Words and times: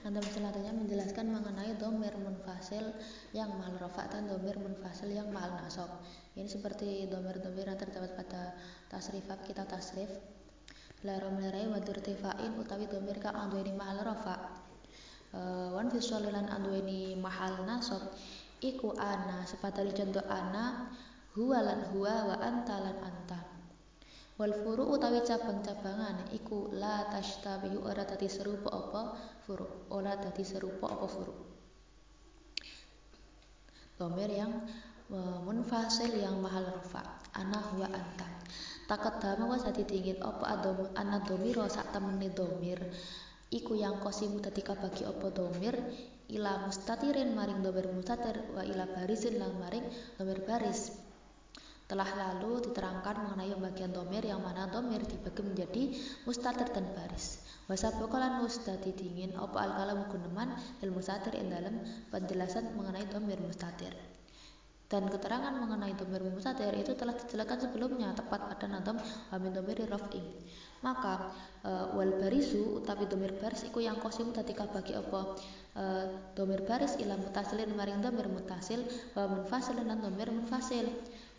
Nanti 0.00 0.32
selanjutnya 0.32 0.72
menjelaskan 0.72 1.28
mengenai 1.28 1.76
domir 1.76 2.16
munfasil 2.16 2.96
yang 3.36 3.52
mahal 3.60 3.76
rofa 3.76 4.08
dan 4.08 4.24
domir 4.32 4.56
munfasil 4.56 5.12
yang 5.12 5.28
mahal 5.28 5.60
nasab. 5.60 6.00
Ini 6.32 6.48
seperti 6.48 7.04
domir-domir 7.04 7.68
yang 7.68 7.76
terdapat 7.76 8.16
pada 8.16 8.56
tasrifat 8.88 9.44
kita 9.44 9.68
tasrif. 9.68 10.08
Lara 11.04 11.28
melerai 11.28 11.68
wadur 11.68 12.00
tifain 12.00 12.56
utawi 12.56 12.88
domir 12.88 13.20
kang 13.20 13.36
anduweni 13.36 13.76
mahal 13.76 14.00
rofa. 14.00 14.36
Uh, 15.30 15.76
wan 15.76 15.92
visualilan 15.92 16.48
anduweni 16.48 17.14
mahal 17.14 17.62
nasab 17.68 18.02
iku 18.60 18.96
ana 18.98 19.46
sepatali 19.46 19.94
contoh 19.94 20.24
ana 20.26 20.90
huwa 21.38 21.62
lan 21.62 21.86
huwa 21.94 22.34
wa 22.34 22.36
anta 22.42 22.76
lan 22.82 22.98
anta 22.98 23.49
wal 24.40 24.56
furu 24.64 24.96
utawi 24.96 25.20
cabang-cabangan 25.20 26.32
iku 26.32 26.72
la 26.72 27.04
tashtabihu 27.12 27.84
ora 27.84 28.08
dadi 28.08 28.24
serupa 28.24 28.72
apa 28.72 29.12
furu 29.44 29.68
ora 29.92 30.16
dadi 30.16 30.40
serupa 30.40 30.88
apa 30.88 31.04
furu. 31.04 31.34
Domir 34.00 34.32
yang 34.32 34.64
e, 35.12 35.18
munfasil 35.44 36.16
yang 36.16 36.40
mahal 36.40 36.72
rafa 36.72 37.20
ana 37.36 37.60
huwa 37.68 37.92
anta. 37.92 38.24
Dama 38.88 39.44
wa 39.44 39.60
dadi 39.60 39.84
dingin 39.84 40.24
apa 40.24 40.56
adom 40.56 40.88
ana 40.96 41.20
domiro 41.20 41.68
sak 41.68 41.92
temene 41.92 42.32
domir 42.32 42.80
iku 43.52 43.76
yang 43.76 44.00
kosimu 44.00 44.40
dadi 44.40 44.64
kabagi 44.64 45.04
apa 45.04 45.28
domir 45.36 45.76
ila 46.32 46.64
mustatirin 46.64 47.36
maring 47.36 47.60
domir 47.60 47.92
mustatir 47.92 48.40
wa 48.56 48.64
ila 48.64 48.88
barisin 48.88 49.36
lan 49.36 49.52
maring 49.60 49.84
domir 50.16 50.42
baris 50.48 51.09
telah 51.90 52.06
lalu 52.06 52.70
diterangkan 52.70 53.26
mengenai 53.26 53.50
pembagian 53.50 53.90
domir 53.90 54.22
yang 54.22 54.38
mana 54.38 54.70
domir 54.70 55.02
dibagi 55.02 55.42
menjadi 55.42 55.82
mustatir 56.22 56.70
dan 56.70 56.86
baris. 56.94 57.42
Bahasa 57.66 57.90
bokolan 57.98 58.38
mustati 58.38 58.94
dingin 58.94 59.34
opo 59.34 59.58
al 59.58 59.74
kalam 59.74 60.06
guneman 60.06 60.54
ilmu 60.86 61.02
mustatir 61.02 61.34
in 61.34 61.50
dalam 61.50 61.82
penjelasan 62.14 62.78
mengenai 62.78 63.10
domir 63.10 63.42
mustatir. 63.42 63.90
Dan 64.90 65.06
keterangan 65.06 65.54
mengenai 65.54 65.94
domir 65.94 66.18
mustatir 66.26 66.74
itu 66.74 66.98
telah 66.98 67.14
dijelaskan 67.14 67.62
sebelumnya 67.62 68.10
tepat 68.10 68.50
pada 68.50 68.66
nadom 68.66 68.98
wamin 69.30 69.54
domir 69.54 69.78
raf'i. 69.86 70.18
Maka 70.82 71.30
e, 71.62 71.70
wal 71.94 72.18
barisu 72.18 72.82
utawi 72.82 73.06
domir 73.06 73.38
baris 73.38 73.62
iku 73.70 73.78
yang 73.78 74.02
kosim 74.02 74.34
tatika 74.34 74.66
bagi 74.66 74.98
opo 74.98 75.38
e, 75.78 75.82
domir 76.34 76.66
baris 76.66 76.98
ilam 76.98 77.22
mutasilin 77.22 77.70
maring 77.70 78.02
domir 78.02 78.26
mutasil 78.26 78.82
wa 79.14 79.30
munfasilin 79.30 79.86
dan 79.86 80.02
domir 80.02 80.26
munfasil. 80.26 80.90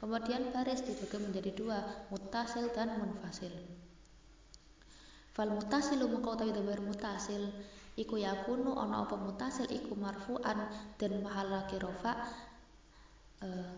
Kemudian 0.01 0.49
baris 0.49 0.81
dibagi 0.81 1.21
menjadi 1.21 1.53
dua, 1.53 1.77
mutasil 2.09 2.73
dan 2.73 2.97
munfasil. 2.97 3.53
Fal 5.29 5.53
mutasilu 5.53 6.09
mengkau 6.09 6.33
tawi 6.33 6.49
dhamir 6.49 6.81
mutasil 6.81 7.53
iku 7.93 8.17
yakunu 8.17 8.73
ana 8.75 9.05
apa 9.05 9.13
mutasil 9.13 9.69
iku 9.69 9.93
marfu'an 9.93 10.57
dan 10.97 11.21
mahalake 11.21 11.77
rofa 11.77 12.17
uh, 13.45 13.71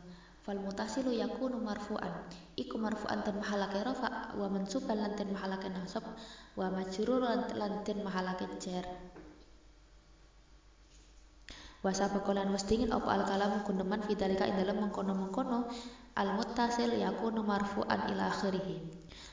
fal 0.47 0.59
mutasilu 0.63 1.11
yakunu 1.11 1.59
marfu'an 1.59 2.25
iku 2.55 2.79
marfu'an 2.79 3.21
dan 3.21 3.37
mahalake 3.37 3.83
rofa 3.83 4.33
wa 4.33 4.47
mansuban 4.47 4.97
lan 5.01 5.13
den 5.19 5.35
nasab 5.75 6.07
wa 6.55 6.67
majruran 6.71 7.51
lan 7.53 7.83
den 7.85 7.99
mahalake 8.01 8.47
wa 11.83 11.91
sabakolan 11.91 12.49
wis 12.55 12.63
dingin 12.63 12.95
apa 12.95 13.11
al 13.11 13.23
kalam 13.27 13.61
guneman 13.67 14.01
fidalika 14.07 14.47
ing 14.47 14.55
dalam 14.55 14.87
mengkono-mengkono 14.87 15.67
Al-muttasil 16.13 16.93
yakunu 17.01 17.41
marfu'an 17.41 18.13
ila 18.13 18.29
akhirih. 18.29 18.85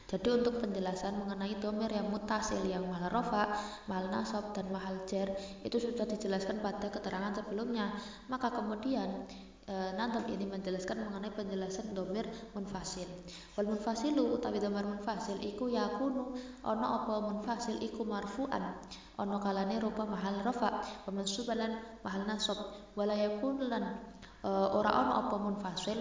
Jadi 0.09 0.29
untuk 0.33 0.65
penjelasan 0.65 1.13
mengenai 1.21 1.61
domir 1.61 1.93
yang 1.93 2.09
mutasil 2.09 2.57
yang 2.65 2.89
mahal 2.89 3.21
rofa, 3.21 3.53
mahal 3.85 4.09
nasab, 4.09 4.57
dan 4.57 4.65
mahal 4.73 4.97
jar 5.05 5.29
itu 5.61 5.77
sudah 5.77 6.09
dijelaskan 6.09 6.65
pada 6.65 6.89
keterangan 6.89 7.37
sebelumnya. 7.37 7.93
Maka 8.33 8.49
kemudian 8.49 9.29
e, 9.71 9.75
nanti 9.95 10.35
ini 10.35 10.51
menjelaskan 10.51 11.07
mengenai 11.07 11.31
penjelasan 11.31 11.95
domir 11.95 12.27
munfasil. 12.59 13.07
Wal 13.55 13.71
munfasilu 13.71 14.35
utawi 14.35 14.59
domir 14.59 14.83
munfasil 14.83 15.39
iku 15.39 15.71
yakunu 15.71 16.35
ono 16.67 16.87
apa 16.99 17.15
munfasil 17.23 17.79
iku 17.79 18.03
marfu'an 18.03 18.75
ono 19.23 19.37
kalane 19.39 19.79
rupa 19.79 20.03
mahal 20.03 20.43
rofa, 20.43 20.83
pemansubalan 21.07 21.79
mahal 22.03 22.27
nasab, 22.27 22.59
wala 22.99 23.15
yakunu 23.15 23.71
lan 23.71 23.95
ora 24.43 24.91
ono 25.07 25.13
apa 25.23 25.37
munfasil. 25.39 25.99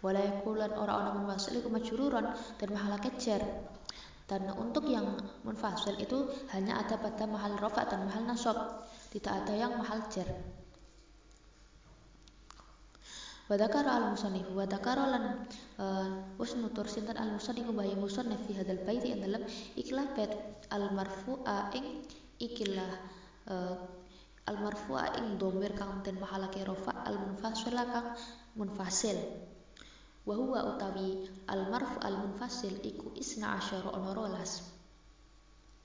Wala 0.00 0.16
yakulan 0.16 0.72
orang 0.72 0.96
orang 0.96 1.14
munfasil 1.22 1.60
iku 1.60 1.68
majruran 1.68 2.32
dan 2.32 2.68
mahala 2.72 2.96
kejar. 2.96 3.44
Dan 4.24 4.48
untuk 4.56 4.88
yang 4.88 5.20
munfasil 5.44 5.92
itu 6.00 6.24
hanya 6.56 6.80
ada 6.80 6.96
pada 6.96 7.28
mahal 7.28 7.52
rofa 7.60 7.84
dan 7.84 8.08
mahal 8.08 8.24
nasab. 8.24 8.56
Tidak 9.12 9.28
ada 9.28 9.52
yang 9.52 9.76
mahal 9.76 10.08
jar 10.08 10.24
Al 13.50 14.14
musannif 14.14 14.46
wadakar 14.54 14.94
lan 14.94 15.42
uh, 15.82 16.06
wis 16.38 16.54
nutur 16.54 16.86
sinten 16.86 17.18
al 17.18 17.34
musannif 17.34 17.66
bayi 17.74 17.98
musannif 17.98 18.38
fi 18.46 18.54
hadal 18.54 18.78
baiti 18.86 19.10
ing 19.10 19.26
dalam 19.26 19.42
ikilah 19.74 20.06
bait 20.14 20.30
al 20.70 20.94
marfu'a 20.94 21.74
ing 21.74 22.06
ikilah 22.38 22.90
uh, 23.50 23.74
al 24.46 24.56
marfu'a 24.62 25.18
ing 25.18 25.34
domir 25.34 25.74
kang 25.74 25.98
ten 26.06 26.14
mahalake 26.22 26.62
rofa 26.62 26.94
al 27.02 27.18
munfasil 27.18 27.74
kang 27.74 28.14
munfasil. 28.54 29.18
Wa 30.22 30.34
huwa 30.38 30.70
utawi 30.70 31.26
al 31.50 31.66
marfu 31.74 31.98
al 32.06 32.22
munfasil 32.22 32.78
iku 32.86 33.10
isna 33.18 33.58
asyara 33.58 33.90
ana 33.90 34.14
rolas 34.14 34.62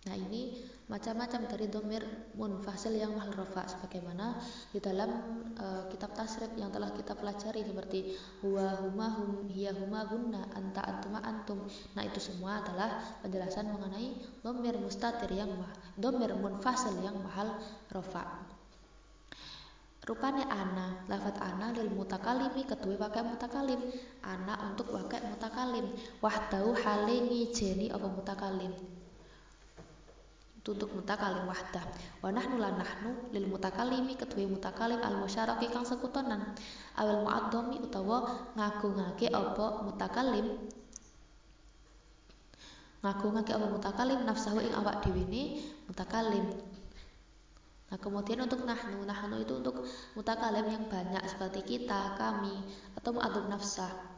Nah 0.06 0.14
ini 0.14 0.62
macam-macam 0.86 1.50
dari 1.50 1.66
domir 1.66 2.06
munfasil 2.38 2.94
yang 2.94 3.18
mahal 3.18 3.34
rofa 3.34 3.66
sebagaimana 3.66 4.38
di 4.70 4.78
dalam 4.78 5.10
uh, 5.58 5.90
kitab 5.90 6.14
tasrif 6.14 6.54
yang 6.54 6.70
telah 6.70 6.94
kita 6.94 7.18
pelajari 7.18 7.66
seperti 7.66 8.14
huwa 8.46 8.86
huma 8.86 9.10
hum 9.18 9.50
hiya 9.50 9.74
huma 9.74 10.06
hunna 10.06 10.46
anta 10.54 10.86
antuma 10.86 11.26
antum. 11.26 11.66
Nah 11.98 12.06
itu 12.06 12.22
semua 12.22 12.62
adalah 12.62 13.02
penjelasan 13.26 13.66
mengenai 13.74 14.14
domir 14.46 14.78
mustatir 14.78 15.34
yang 15.34 15.50
domir 15.98 16.38
munfasil 16.38 16.94
yang 17.02 17.18
mahal 17.26 17.58
rofa. 17.90 18.46
Rupanya 20.06 20.46
ana, 20.54 21.02
lafat 21.10 21.42
ana 21.42 21.74
lil 21.74 21.90
mutakalimi 21.90 22.62
kedua 22.62 23.10
pakai 23.10 23.26
mutakalim. 23.26 23.82
Ana 24.22 24.70
untuk 24.70 24.94
pakai 24.94 25.34
mutakalim. 25.34 25.98
Wahdahu 26.22 26.78
hale 26.78 27.26
ngijeni 27.26 27.90
apa 27.90 28.06
mutakalim. 28.06 28.70
Untuk 30.66 30.90
mutakalim 30.98 31.46
wahdah. 31.46 31.86
Wa 32.26 32.34
nahnu 32.34 32.58
lan 32.58 32.82
nahnu 32.82 33.30
lil 33.30 33.46
mutakalimi 33.46 34.18
kedua 34.18 34.50
mutakalim 34.50 34.98
al 34.98 35.22
musyaraki 35.22 35.70
kang 35.70 35.86
sekutonan. 35.86 36.58
Awal 36.98 37.22
muaddomi 37.22 37.86
utawa 37.86 38.50
ngagungake 38.58 39.30
apa 39.30 39.86
mutakalim 39.86 40.66
ngagungake 43.06 43.54
apa 43.54 43.68
mutakalim 43.70 44.26
nafsahu 44.26 44.58
ing 44.66 44.74
awak 44.74 45.06
dhewe 45.06 45.62
mutakalim 45.86 46.58
Nah, 47.86 48.02
kemudian 48.02 48.42
untuk 48.42 48.66
nahnu, 48.66 49.06
nahnu 49.06 49.46
itu 49.46 49.62
untuk 49.62 49.86
mutakalim 50.18 50.66
yang 50.66 50.90
banyak 50.90 51.22
seperti 51.30 51.62
kita, 51.64 52.18
kami, 52.18 52.52
atau 52.98 53.14
mu'adzab 53.14 53.46
nafsah. 53.46 54.15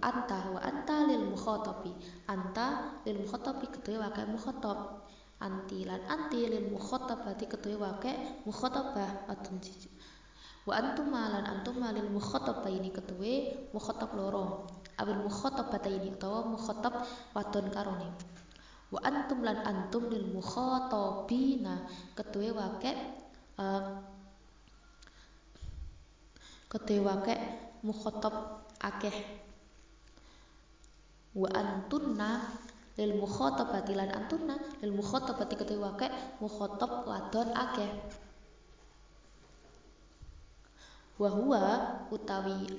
Anta 0.00 0.52
wa 0.54 0.60
anta 0.62 1.04
lil 1.04 1.28
mukhatabi. 1.28 1.92
Anta 2.30 2.96
lil 3.04 3.24
mukhatabi 3.24 3.66
kedua 3.68 4.08
wakai 4.08 4.28
mukhatab. 4.30 5.04
Anti 5.42 5.84
lan 5.84 6.00
anti 6.08 6.46
lil 6.46 6.72
mukhatabati 6.72 7.44
kedua 7.50 7.98
wakai 7.98 8.46
mukhatabah 8.48 9.28
atun 9.28 9.60
Wa 10.64 10.72
antuma 10.80 11.28
lan 11.28 11.44
antuma 11.44 11.92
lil 11.92 12.08
ini 12.08 12.88
kedua 12.88 13.34
mukhatab 13.74 14.16
loro. 14.16 14.64
Abil 14.94 15.26
ini 15.26 16.08
utawa 16.14 16.46
mukhatab 16.46 17.04
wadon 17.34 17.66
karone 17.74 18.34
wa 18.94 19.00
antum 19.02 19.42
lan 19.42 19.58
antum 19.66 20.06
lil 20.06 20.30
mukhatabina 20.30 21.82
kedue 22.14 22.54
wake 22.54 22.94
uh, 23.58 23.98
kedue 26.70 27.02
wake 27.02 27.34
mukhatab 27.82 28.62
akeh 28.78 29.43
wa 31.34 31.48
antunna 31.50 32.30
lil 32.94 33.18
mukhatabati 33.18 33.92
lan 33.98 34.10
antunna 34.14 34.54
lil 34.82 34.94
mukhatabati 34.94 35.54
kedue 35.58 35.82
wake 35.82 36.06
mukhatab 36.38 37.02
wadon 37.10 37.50
akeh. 37.50 37.90
Wa 41.18 41.28
huwa 41.30 41.62
utawi 42.10 42.70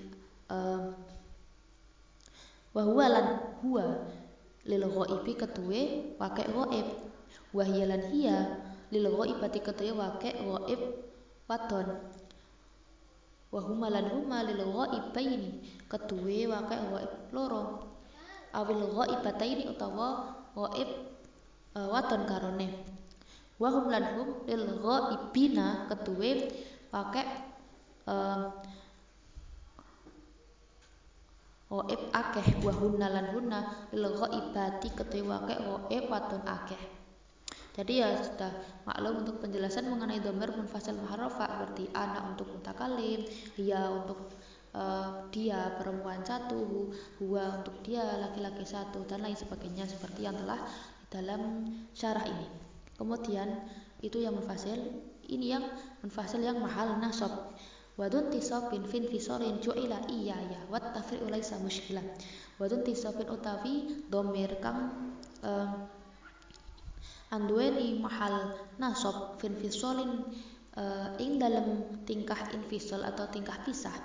wa 2.76 2.82
huwa 2.84 3.06
lan 3.12 3.28
huwa 3.64 3.86
lil 4.68 4.84
ghaibi 4.88 5.34
ketuwe 5.36 5.80
wake 6.20 6.44
ghaib. 6.44 6.88
Wa 7.56 7.64
hiya 7.64 7.86
lan 7.92 8.02
hiya 8.12 8.38
lil 8.92 9.08
ghaibati 9.08 9.60
ketuwe 9.60 9.92
wake 9.92 10.32
ghaib 10.32 10.82
wadon. 11.48 11.88
Wa 13.52 13.60
huma 13.64 13.88
lan 13.92 14.08
huma 14.16 14.44
lil 14.48 14.60
ghaibaini 14.64 15.52
ketuwe 15.92 16.48
wake 16.48 16.76
ghaib 16.92 17.12
loro 17.36 17.95
awil 18.56 18.88
ghaibataini 18.96 19.68
utawa 19.68 20.32
ghaib 20.56 20.90
uh, 21.76 21.88
waton 21.92 22.24
karone. 22.24 22.72
Wahum 23.60 23.92
lan 23.92 24.16
hum 24.16 24.30
lil 24.48 24.80
ghaibina 24.80 25.88
ketuwe 25.92 26.52
pakai 26.92 27.28
uh, 28.08 28.52
Ghaib 31.66 32.02
akeh. 32.14 32.48
Wa 32.64 32.72
hunna 32.72 33.12
lan 33.12 33.36
hunna 33.36 33.60
lil 33.92 34.16
ketuwe 34.96 35.24
pakai 35.28 35.58
ghaib 35.60 36.06
waton 36.08 36.44
akeh. 36.48 36.80
Jadi 37.76 38.00
ya 38.00 38.16
sudah 38.16 38.56
maklum 38.88 39.28
untuk 39.28 39.44
penjelasan 39.44 39.92
mengenai 39.92 40.24
domir 40.24 40.48
munfasil 40.56 40.96
maharofa 40.96 41.44
berarti 41.44 41.92
anak 41.92 42.32
untuk 42.32 42.48
mutakalim, 42.56 43.28
dia 43.60 43.92
untuk 43.92 44.32
uh, 44.76 45.26
dia 45.32 45.74
perempuan 45.80 46.22
satu, 46.22 46.92
huwa 47.24 47.64
untuk 47.64 47.80
dia 47.82 48.04
laki-laki 48.20 48.68
satu 48.68 49.08
dan 49.08 49.24
lain 49.24 49.38
sebagainya 49.40 49.88
seperti 49.88 50.28
yang 50.28 50.36
telah 50.36 50.60
dalam 51.08 51.72
syarah 51.96 52.28
ini. 52.28 52.48
Kemudian 53.00 53.48
itu 54.04 54.20
yang 54.20 54.36
munfasil, 54.36 54.76
ini 55.32 55.56
yang 55.56 55.64
munfasil 56.04 56.44
yang 56.44 56.60
mahal 56.60 57.00
nasab. 57.00 57.56
Wadun 57.96 58.28
tisabin 58.28 58.84
fin 58.84 59.08
fisorin 59.08 59.64
ju'ila 59.64 60.04
iya 60.12 60.36
ya 60.36 60.62
wat 60.68 60.92
tafri'u 60.92 61.32
laisa 61.32 61.56
muskilah. 61.64 62.04
Wadun 62.60 62.84
tisabin 62.84 63.32
utawi 63.32 64.04
domir 64.12 64.60
kang 64.60 65.16
uh, 65.48 65.88
mahal 68.04 68.52
nasab 68.76 69.40
fin 69.40 69.56
fisolin 69.56 70.28
uh, 70.76 71.16
ing 71.24 71.40
dalam 71.40 71.88
tingkah 72.04 72.38
infisol 72.52 73.00
atau 73.04 73.32
tingkah 73.32 73.56
pisah 73.64 73.96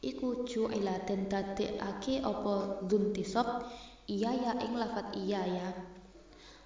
iku 0.00 0.48
ju'ila 0.48 1.04
den 1.04 1.28
dadekake 1.28 2.24
apa 2.24 2.80
dzuntisab 2.88 3.68
iya 4.08 4.32
ya 4.32 4.52
ing 4.64 4.74
lafat 4.80 5.12
iya 5.16 5.44
ya. 5.44 5.68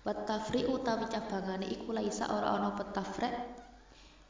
Wat 0.04 0.28
tafri 0.28 0.68
utawi 0.68 1.08
cabangane 1.08 1.66
iku 1.66 1.90
laisa 1.96 2.28
ora 2.30 2.60
ana 2.60 2.76
petafrek. 2.76 3.34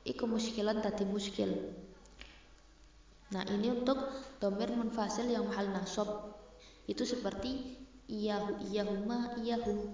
Iku 0.04 0.28
muskilan 0.28 0.84
tadi 0.84 1.02
muskil. 1.08 1.50
Nah 3.32 3.42
ini 3.50 3.72
untuk 3.72 3.98
domir 4.38 4.70
munfasil 4.70 5.26
yang 5.26 5.48
mahal 5.50 5.72
nasab. 5.74 6.36
Itu 6.86 7.02
seperti 7.02 7.80
iyahu 8.06 8.70
iyahuma 8.70 9.34
iyahu. 9.40 9.90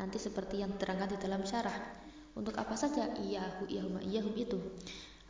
Nanti 0.00 0.18
seperti 0.18 0.64
yang 0.64 0.74
terangkan 0.80 1.14
di 1.14 1.18
dalam 1.20 1.46
syarah. 1.46 1.76
Untuk 2.32 2.56
apa 2.56 2.74
saja? 2.74 3.12
Iyahu 3.14 3.68
iyahuma 3.70 4.00
iyahum 4.02 4.34
itu? 4.34 4.58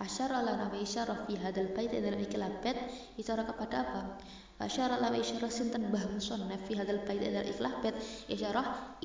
Asyara 0.02 0.43
lana 0.43 0.66
wa 0.66 0.78
isyarah 0.82 1.31
fi 1.31 1.38
hadal 1.38 1.70
bait 1.78 1.94
dalam 1.94 2.19
ikhlas 2.19 2.58
bait 2.58 2.75
kepada 3.14 3.76
apa? 3.87 4.19
Asyara 4.58 4.99
lana 4.99 5.14
isyarah 5.14 5.46
sinten 5.46 5.94
bah 5.94 6.02
musannaf 6.10 6.58
fi 6.66 6.75
hadal 6.75 7.06
bait 7.06 7.22
dalam 7.22 7.46
ikhlas 7.46 7.75
bait 7.87 7.94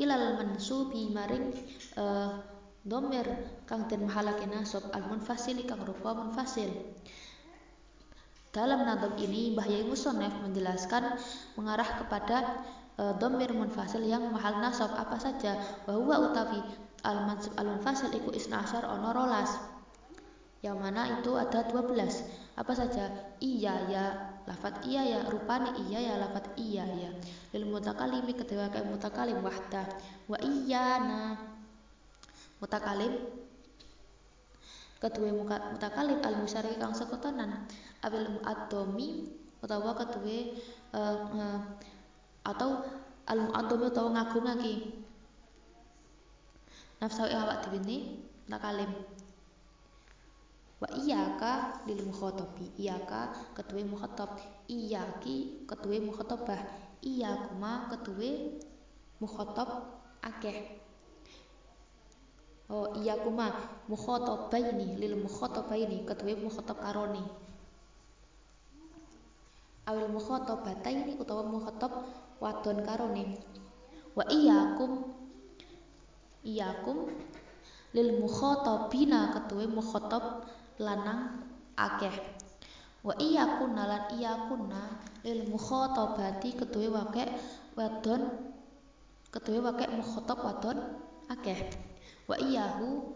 ilal 0.02 0.42
mansubi 0.42 1.14
maring 1.14 1.54
uh, 2.02 2.42
kang 3.70 3.86
den 3.86 4.10
mahalake 4.10 4.50
nasab 4.50 4.90
al 4.90 5.06
munfasil 5.06 5.62
kang 5.70 5.86
rupa 5.86 6.18
munfasil. 6.18 6.72
Dalam 8.50 8.90
nadam 8.90 9.14
ini 9.22 9.54
Bahya 9.54 9.86
Musonef 9.86 10.34
menjelaskan 10.42 11.20
mengarah 11.60 12.02
kepada 12.02 12.64
e, 12.98 13.04
domir 13.22 13.54
munfasil 13.54 14.02
yang 14.02 14.34
mahal 14.34 14.58
nasab 14.64 14.98
apa 14.98 15.20
saja 15.22 15.62
bahwa 15.86 16.32
utawi 16.32 16.64
al 17.06 17.28
mansub 17.28 17.54
al 17.60 17.78
munfasil 17.78 18.10
iku 18.10 18.34
isna 18.34 18.66
asyar 18.66 18.88
ono 18.88 19.14
rolas 19.14 19.77
yang 20.66 20.82
mana 20.82 21.22
itu 21.22 21.38
ada 21.38 21.70
12 21.70 21.94
apa 22.58 22.74
saja? 22.74 23.14
Iya 23.38 23.74
ya 23.94 24.06
lafat 24.50 24.82
iya 24.90 25.06
ya 25.06 25.20
rupani 25.30 25.70
iya 25.86 26.00
ya 26.02 26.14
lafat 26.18 26.58
iya 26.58 26.86
ya. 26.98 27.12
Lil 27.54 27.70
mutakalimi 27.70 28.34
ketika 28.34 28.74
kayak 28.74 28.90
mutakalim 28.90 29.38
wahda. 29.46 29.86
Wa 30.26 30.38
iya 30.42 30.98
na. 30.98 31.22
Mutakalim 32.58 33.22
kedua 34.98 35.30
mutakalim 35.78 36.26
al 36.26 36.36
musyari 36.42 36.74
kang 36.82 36.98
sekotonan. 36.98 37.70
Abil 38.02 38.26
muaddomi 38.42 39.30
utawa 39.62 39.94
kedua 39.94 40.38
uh, 40.98 41.18
uh, 41.38 41.60
atau 42.50 42.82
al 43.30 43.40
mu'adzam 43.46 43.82
utawa 43.94 44.10
ngagungake. 44.18 45.06
Nafsu 46.98 47.30
awak 47.30 47.70
ne 47.86 48.26
nakalim 48.50 48.90
wa 50.78 50.88
iyaka 50.94 51.82
lil 51.90 52.06
mukhatabi 52.06 52.70
iyaka 52.78 53.34
ketuwe 53.58 53.82
mukhatab 53.82 54.38
iyaki 54.70 55.66
ketuwe 55.66 55.98
mukhatabah 56.06 56.62
iyakuma 57.02 57.90
ketuwe 57.90 58.62
mukhatab 59.18 59.70
akeh. 60.22 60.78
Oh 62.68 62.92
iya 63.00 63.16
kuma 63.16 63.48
mukhatabaini 63.88 65.00
lil 65.00 65.16
mukhatabaini 65.24 66.04
ketuwe 66.04 66.36
mukhatab 66.36 66.78
karone. 66.84 67.24
Awil 69.88 70.12
mukhatabataini 70.12 71.16
utawa 71.16 71.48
mukhatab 71.48 72.04
wadon 72.44 72.84
karone. 72.84 73.40
Wa 74.14 74.28
iyakum 74.28 75.16
iyakum 76.44 77.08
lil 77.96 78.20
mukhatabina 78.20 79.32
ketuwe 79.32 79.66
mukhatab 79.72 80.44
lanang 80.78 81.42
akeh. 81.78 82.14
Wa 83.06 83.14
iyakunna 83.18 83.84
lan 83.88 84.04
iyakunna 84.18 84.82
lil 85.24 85.48
mukhatabati 85.50 86.58
ketuwe 86.58 86.90
wake 86.92 87.24
wadon 87.78 88.22
ketuwe 89.32 89.60
wake 89.64 89.86
mukhatab 89.94 90.42
wadon 90.42 90.78
akeh. 91.30 91.70
Wa 92.28 92.36
iyahu 92.42 93.16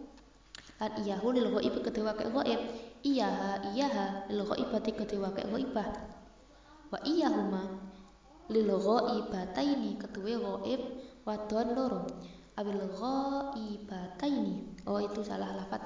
lan 0.80 0.92
iyahu 1.02 1.28
lil 1.34 1.50
ghaib 1.52 1.76
ketuwe 1.84 2.14
wake 2.14 2.26
ghaib. 2.30 2.62
Iyaha 3.02 3.74
iyaha 3.74 4.30
lil 4.30 4.46
ghaibati 4.46 4.92
ketuwe 4.94 5.26
wake 5.30 5.44
ghaibah. 5.50 5.90
Wa 6.94 7.00
iyahuma 7.02 7.82
lil 8.54 8.70
ghaibataini 8.70 9.98
ketuwe 9.98 10.38
ghaib 10.38 10.82
wadon 11.26 11.68
loro. 11.74 12.02
Abil 12.56 12.84
ghaibataini 12.84 14.86
oh 14.86 15.00
itu 15.02 15.24
salah 15.26 15.56
lafat 15.56 15.82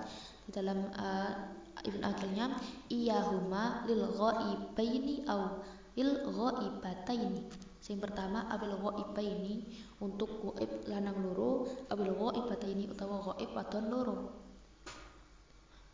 di 0.46 0.52
dalam 0.54 0.90
uh, 0.94 1.32
Ibn 1.86 2.02
Akilnya 2.02 2.46
iyahuma 2.90 3.86
lil 3.86 4.04
ghaibaini 4.18 5.26
au 5.30 5.62
lil 5.94 6.12
ghaibataini. 6.26 7.42
Sing 7.80 8.02
pertama 8.02 8.50
abil 8.50 8.74
ghaibaini 8.82 9.70
untuk 10.02 10.42
ghaib 10.42 10.90
lanang 10.90 11.22
loro 11.22 11.70
abil 11.94 12.10
ghaibataini 12.18 12.90
utawa 12.90 13.22
ghaib 13.22 13.50
wadon 13.54 13.86
loro. 13.94 14.18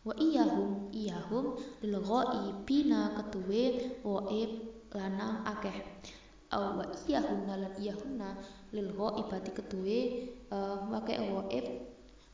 Wa 0.07 0.15
iyahum 0.17 0.89
iyahum 0.95 1.59
lil 1.83 1.95
ghaibina 1.99 3.19
ketuwe 3.19 3.63
ghaib 4.01 4.51
lanang 4.95 5.43
akeh. 5.43 5.77
Au 6.51 6.79
wa 6.79 6.85
iyahunna 7.07 7.53
lan 7.59 7.73
iyahunna 7.75 8.29
lil 8.71 8.89
ghaibati 8.95 9.51
ketuwe 9.51 9.97
uh, 10.51 10.87
wake 10.91 11.15
ghaib 11.19 11.65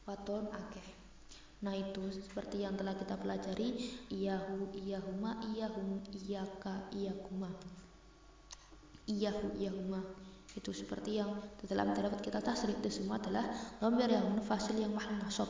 waton 0.06 0.46
akeh 0.54 0.97
Nah 1.66 1.74
itu 1.74 2.14
seperti 2.14 2.62
yang 2.62 2.78
telah 2.78 2.94
kita 2.94 3.18
pelajari. 3.18 3.74
Iyahu, 4.14 4.74
iyahuma, 4.78 5.42
iyahum, 5.54 6.02
iyaka, 6.14 6.90
iyakuma. 6.94 7.50
Iyahu, 9.10 9.58
iyahuma. 9.58 10.02
Itu 10.54 10.74
seperti 10.74 11.22
yang 11.22 11.38
di 11.62 11.70
dalam 11.70 11.94
dapat 11.94 12.18
kita 12.24 12.42
tasrif 12.42 12.82
Itu 12.82 12.90
semua 12.90 13.22
adalah 13.22 13.46
domir 13.78 14.10
yang 14.10 14.26
mufasil 14.34 14.78
yang 14.78 14.94
mahal 14.94 15.18
nasab. 15.22 15.50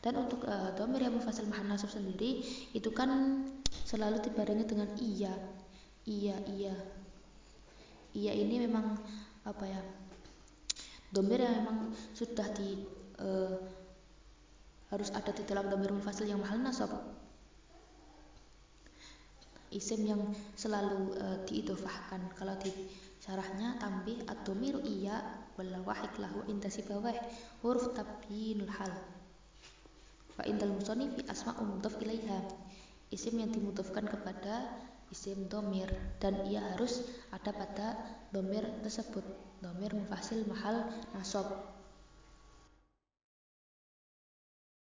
Dan 0.00 0.16
untuk 0.20 0.44
uh, 0.48 0.72
domir 0.76 1.04
yang 1.08 1.16
mufasil 1.16 1.44
mahal 1.48 1.66
nasab 1.68 1.92
sendiri 1.92 2.40
Itu 2.72 2.92
kan 2.92 3.42
selalu 3.84 4.20
dibarengi 4.24 4.64
dengan 4.64 4.88
iya. 4.96 5.34
Iya, 6.08 6.36
iya. 6.52 6.74
Iya 8.16 8.32
ini 8.32 8.64
memang 8.64 8.96
apa 9.46 9.62
ya 9.68 9.78
domir 11.14 11.38
yang 11.38 11.62
memang 11.62 11.94
sudah 12.10 12.48
di 12.56 12.82
uh, 13.22 13.54
harus 14.90 15.10
ada 15.10 15.34
di 15.34 15.42
dalam 15.42 15.66
domir 15.66 15.90
munfasil 15.90 16.30
yang 16.30 16.38
mahal 16.38 16.62
nasab. 16.62 16.90
Isim 19.74 20.06
yang 20.06 20.22
selalu 20.54 21.18
uh, 21.18 21.38
diidofahkan. 21.42 22.32
Kalau 22.38 22.54
di 22.62 22.70
syarahnya 23.18 23.82
tambih 23.82 24.22
ad-domiru 24.30 24.78
iya 24.86 25.42
wala 25.58 25.82
wahid 25.82 26.14
lahu 26.22 26.46
inda 26.46 26.70
sibawah 26.70 27.12
huruf 27.66 27.90
tabyinul 27.98 28.70
hal. 28.70 28.94
Wa 30.38 30.46
indal 30.46 30.70
musonifi 30.70 31.26
asma'u 31.26 31.66
mudhaf 31.66 31.98
ilaiha. 31.98 32.46
Isim 33.10 33.42
yang 33.42 33.50
dimudhafkan 33.50 34.06
kepada 34.06 34.70
isim 35.10 35.50
domir. 35.50 35.90
Dan 36.22 36.46
ia 36.46 36.62
harus 36.72 37.02
ada 37.34 37.50
pada 37.50 37.98
domir 38.30 38.62
tersebut. 38.86 39.26
Domir 39.58 39.98
mufasil 39.98 40.46
mahal 40.46 40.94
nasob 41.10 41.75